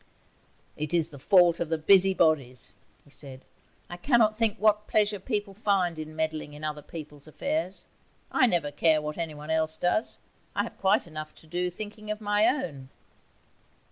[0.77, 3.45] 'It is the fault of the busybodies,' he said;
[3.87, 7.85] 'I cannot think what pleasure people find in meddling in other people's affairs.
[8.31, 10.17] I never care what anyone else does.
[10.55, 12.89] I have quite enough to do thinking of my own.'